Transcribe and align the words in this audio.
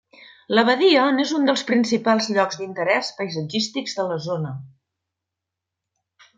L'abadia 0.59 1.03
n'és 1.17 1.33
un 1.39 1.45
dels 1.49 1.63
principals 1.67 2.31
llocs 2.37 2.59
d'interès 2.63 3.13
paisatgístics 3.21 3.97
de 4.01 4.09
la 4.11 4.21
zona. 4.27 4.57